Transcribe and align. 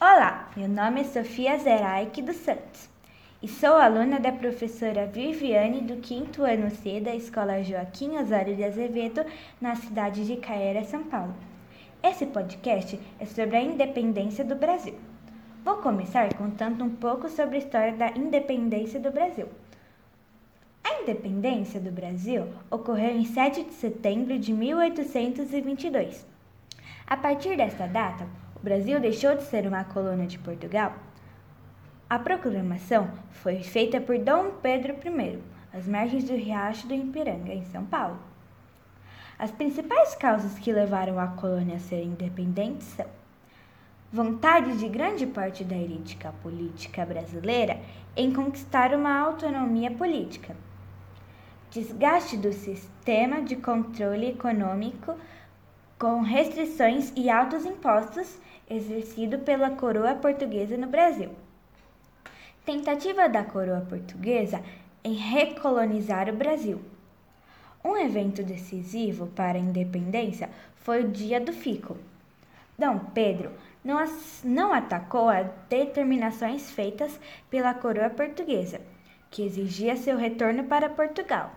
Olá, 0.00 0.48
meu 0.56 0.68
nome 0.68 1.00
é 1.00 1.04
Sofia 1.04 1.58
Zeraik 1.58 2.22
dos 2.22 2.36
Santos 2.36 2.88
e 3.42 3.48
sou 3.48 3.74
aluna 3.74 4.20
da 4.20 4.30
professora 4.30 5.08
Viviane 5.08 5.80
do 5.80 5.96
quinto 5.96 6.44
ano 6.44 6.70
C 6.70 7.00
da 7.00 7.16
Escola 7.16 7.64
Joaquim 7.64 8.16
Osório 8.16 8.54
de 8.54 8.62
Azevedo, 8.62 9.26
na 9.60 9.74
cidade 9.74 10.24
de 10.24 10.36
Caera, 10.36 10.84
São 10.84 11.02
Paulo. 11.02 11.34
Esse 12.00 12.26
podcast 12.26 12.96
é 13.18 13.26
sobre 13.26 13.56
a 13.56 13.60
independência 13.60 14.44
do 14.44 14.54
Brasil. 14.54 14.94
Vou 15.64 15.78
começar 15.78 16.32
contando 16.34 16.84
um 16.84 16.94
pouco 16.94 17.28
sobre 17.28 17.56
a 17.56 17.58
história 17.58 17.92
da 17.92 18.10
independência 18.12 19.00
do 19.00 19.10
Brasil. 19.10 19.48
A 20.84 21.02
independência 21.02 21.80
do 21.80 21.90
Brasil 21.90 22.46
ocorreu 22.70 23.16
em 23.16 23.24
7 23.24 23.64
de 23.64 23.74
setembro 23.74 24.38
de 24.38 24.52
1822. 24.52 26.24
A 27.04 27.16
partir 27.16 27.56
desta 27.56 27.86
data, 27.88 28.28
o 28.60 28.64
Brasil 28.64 28.98
deixou 28.98 29.36
de 29.36 29.44
ser 29.44 29.66
uma 29.66 29.84
colônia 29.84 30.26
de 30.26 30.38
Portugal. 30.38 30.94
A 32.10 32.18
proclamação 32.18 33.08
foi 33.30 33.62
feita 33.62 34.00
por 34.00 34.18
Dom 34.18 34.52
Pedro 34.62 34.94
I, 34.94 35.38
às 35.72 35.86
margens 35.86 36.24
do 36.24 36.34
Riacho 36.34 36.88
do 36.88 36.94
Ipiranga, 36.94 37.52
em 37.52 37.64
São 37.66 37.84
Paulo. 37.84 38.18
As 39.38 39.52
principais 39.52 40.16
causas 40.16 40.58
que 40.58 40.72
levaram 40.72 41.20
a 41.20 41.28
colônia 41.28 41.76
a 41.76 41.80
ser 41.80 42.02
independente 42.02 42.82
são 42.84 43.06
vontade 44.12 44.76
de 44.78 44.88
grande 44.88 45.26
parte 45.26 45.62
da 45.62 45.76
elite 45.76 46.18
política 46.42 47.04
brasileira 47.06 47.78
em 48.16 48.32
conquistar 48.32 48.92
uma 48.94 49.20
autonomia 49.20 49.90
política, 49.92 50.56
desgaste 51.70 52.36
do 52.36 52.52
sistema 52.52 53.42
de 53.42 53.54
controle 53.54 54.30
econômico 54.30 55.14
com 55.98 56.20
restrições 56.20 57.12
e 57.16 57.28
altos 57.28 57.64
impostos 57.64 58.38
exercido 58.70 59.38
pela 59.40 59.70
coroa 59.70 60.14
portuguesa 60.14 60.76
no 60.76 60.86
Brasil. 60.86 61.30
Tentativa 62.64 63.28
da 63.28 63.42
coroa 63.42 63.80
portuguesa 63.80 64.62
em 65.02 65.14
recolonizar 65.14 66.28
o 66.28 66.36
Brasil. 66.36 66.80
Um 67.84 67.96
evento 67.96 68.42
decisivo 68.44 69.26
para 69.28 69.58
a 69.58 69.60
independência 69.60 70.50
foi 70.76 71.02
o 71.04 71.08
Dia 71.08 71.40
do 71.40 71.52
Fico. 71.52 71.96
Dom 72.78 72.98
Pedro 73.12 73.50
não, 73.82 73.98
não 74.44 74.72
atacou 74.72 75.28
as 75.28 75.48
determinações 75.68 76.70
feitas 76.70 77.18
pela 77.50 77.74
coroa 77.74 78.10
portuguesa, 78.10 78.80
que 79.30 79.42
exigia 79.42 79.96
seu 79.96 80.16
retorno 80.16 80.64
para 80.64 80.88
Portugal. 80.88 81.52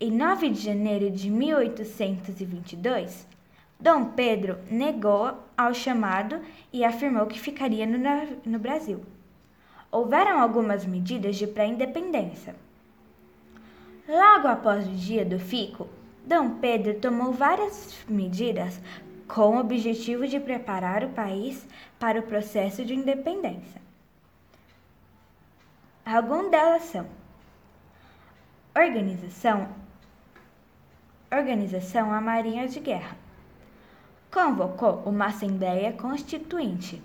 Em 0.00 0.10
9 0.10 0.50
de 0.50 0.60
janeiro 0.60 1.10
de 1.10 1.30
1822, 1.30 3.26
Dom 3.82 4.04
Pedro 4.10 4.60
negou 4.70 5.36
ao 5.56 5.74
chamado 5.74 6.40
e 6.72 6.84
afirmou 6.84 7.26
que 7.26 7.40
ficaria 7.40 7.84
no, 7.84 7.98
no 8.46 8.56
Brasil. 8.56 9.04
Houveram 9.90 10.40
algumas 10.40 10.86
medidas 10.86 11.34
de 11.34 11.48
pré-independência. 11.48 12.54
Logo 14.08 14.46
após 14.46 14.86
o 14.86 14.92
dia 14.92 15.24
do 15.24 15.36
fico, 15.36 15.88
Dom 16.24 16.60
Pedro 16.60 16.94
tomou 17.00 17.32
várias 17.32 17.98
medidas 18.08 18.80
com 19.26 19.56
o 19.56 19.58
objetivo 19.58 20.28
de 20.28 20.38
preparar 20.38 21.02
o 21.02 21.08
país 21.08 21.66
para 21.98 22.20
o 22.20 22.22
processo 22.22 22.84
de 22.84 22.94
independência. 22.94 23.82
Algumas 26.06 26.52
delas 26.52 26.82
são 26.84 27.04
organização, 28.76 29.68
organização 31.32 32.12
a 32.12 32.20
Marinha 32.20 32.68
de 32.68 32.78
Guerra, 32.78 33.16
convocou 34.32 35.02
uma 35.04 35.26
Assembleia 35.26 35.92
Constituinte 35.92 37.00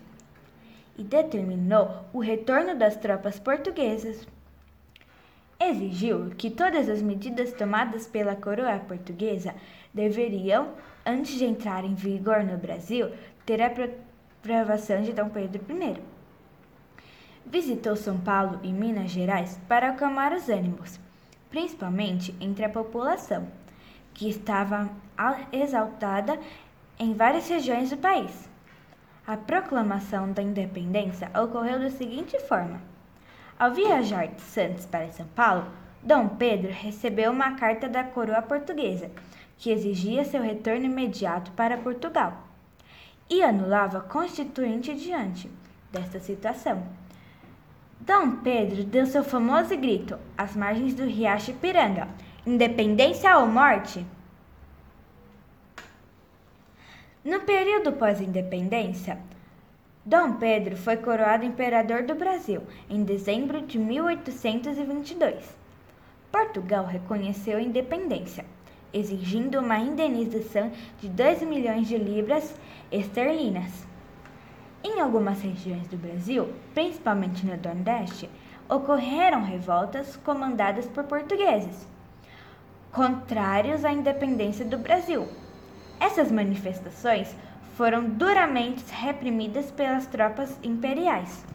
e 0.97 1.03
determinou 1.03 2.06
o 2.14 2.19
retorno 2.19 2.73
das 2.73 2.95
tropas 2.95 3.38
portuguesas. 3.38 4.25
Exigiu 5.59 6.31
que 6.38 6.50
todas 6.50 6.88
as 6.88 7.02
medidas 7.02 7.52
tomadas 7.52 8.07
pela 8.07 8.35
coroa 8.35 8.79
portuguesa 8.79 9.53
deveriam, 9.94 10.69
antes 11.06 11.38
de 11.38 11.44
entrar 11.44 11.84
em 11.84 11.96
vigor 11.96 12.44
no 12.44 12.57
Brasil, 12.57 13.12
ter 13.46 13.62
a 13.62 13.68
aprovação 13.68 15.02
de 15.02 15.12
Dom 15.12 15.29
Pedro 15.29 15.62
I. 15.69 15.97
Visitou 17.46 17.96
São 17.96 18.18
Paulo 18.19 18.59
e 18.63 18.72
Minas 18.72 19.12
Gerais 19.12 19.59
para 19.68 19.90
acalmar 19.90 20.34
os 20.34 20.47
ânimos, 20.47 21.00
principalmente 21.50 22.34
entre 22.40 22.63
a 22.63 22.69
população, 22.69 23.47
que 24.13 24.29
estava 24.29 24.90
exaltada 25.52 26.40
em 27.00 27.13
várias 27.13 27.47
regiões 27.47 27.90
do 27.90 27.97
país. 27.97 28.50
A 29.25 29.35
proclamação 29.35 30.31
da 30.31 30.41
independência 30.41 31.30
ocorreu 31.38 31.80
da 31.80 31.90
seguinte 31.90 32.40
forma: 32.40 32.81
ao 33.59 33.74
viajar 33.74 34.28
de 34.28 34.41
Santos 34.41 34.85
para 34.85 35.12
São 35.12 35.28
Paulo, 35.28 35.68
Dom 36.02 36.30
Pedro 36.30 36.72
recebeu 36.72 37.31
uma 37.31 37.52
carta 37.56 37.90
da 37.90 38.03
coroa 38.03 38.41
portuguesa 38.41 39.12
que 39.58 39.72
exigia 39.72 40.24
seu 40.24 40.41
retorno 40.41 40.85
imediato 40.85 41.52
para 41.52 41.78
Portugal 41.78 42.44
e 43.29 43.44
anulava 43.44 44.00
Constituinte 44.00 44.96
diante 44.96 45.52
desta 45.91 46.19
situação. 46.19 46.84
Dom 48.00 48.38
Pedro 48.38 48.84
deu 48.84 49.06
seu 49.06 49.24
famoso 49.24 49.75
grito 49.75 50.18
às 50.38 50.56
margens 50.56 50.94
do 50.94 51.03
riacho 51.03 51.52
Ipiranga: 51.52 52.08
Independência 52.46 53.38
ou 53.38 53.47
morte! 53.47 54.06
No 57.28 57.42
período 57.42 57.92
pós-independência, 57.92 59.20
Dom 60.06 60.36
Pedro 60.36 60.78
foi 60.78 60.96
coroado 60.96 61.44
imperador 61.44 62.04
do 62.04 62.16
Brasil 62.16 62.62
em 62.90 63.04
dezembro 63.04 63.64
de 63.64 63.78
1822. 63.78 65.44
Portugal 66.32 66.86
reconheceu 66.86 67.58
a 67.58 67.62
independência, 67.62 68.46
exigindo 68.94 69.60
uma 69.60 69.78
indenização 69.78 70.72
de 71.02 71.10
2 71.10 71.42
milhões 71.42 71.90
de 71.90 71.98
libras 71.98 72.56
esterlinas. 72.90 73.86
Em 74.82 75.02
algumas 75.02 75.42
regiões 75.42 75.86
do 75.90 75.98
Brasil, 75.98 76.48
principalmente 76.74 77.46
no 77.46 77.58
Nordeste, 77.58 78.30
ocorreram 78.70 79.44
revoltas 79.44 80.16
comandadas 80.16 80.86
por 80.86 81.04
portugueses, 81.04 81.90
contrários 82.90 83.84
à 83.84 83.92
independência 83.92 84.64
do 84.64 84.78
Brasil. 84.78 85.28
Essas 86.00 86.31
manifestações 86.31 87.35
foram 87.75 88.09
duramente 88.09 88.84
reprimidas 88.91 89.72
pelas 89.72 90.06
tropas 90.08 90.58
imperiais. 90.63 91.46